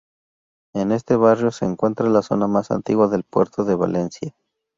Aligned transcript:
En 0.73 0.91
este 0.91 1.15
barrio 1.15 1.51
se 1.51 1.65
encuentra 1.65 2.09
la 2.09 2.23
zona 2.23 2.47
más 2.47 2.71
antigua 2.71 3.07
del 3.07 3.21
Puerto 3.23 3.63
de 3.65 3.75
Valencia. 3.75 4.33